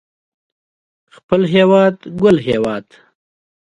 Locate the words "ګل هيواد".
2.21-2.85